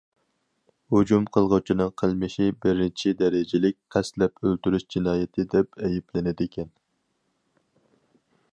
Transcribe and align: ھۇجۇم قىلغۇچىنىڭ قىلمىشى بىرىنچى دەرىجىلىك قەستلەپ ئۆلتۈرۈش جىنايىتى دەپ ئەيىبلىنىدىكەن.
ھۇجۇم 0.93 1.25
قىلغۇچىنىڭ 1.35 1.91
قىلمىشى 2.01 2.47
بىرىنچى 2.65 3.13
دەرىجىلىك 3.19 3.77
قەستلەپ 3.97 4.41
ئۆلتۈرۈش 4.47 4.87
جىنايىتى 4.95 5.45
دەپ 5.55 5.81
ئەيىبلىنىدىكەن. 5.83 6.73